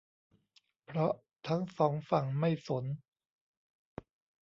[0.85, 1.13] เพราะ
[1.47, 2.85] ทั้งสองฝั่งไม่สน